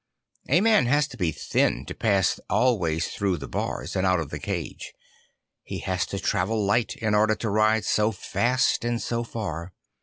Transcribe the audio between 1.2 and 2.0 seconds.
thin to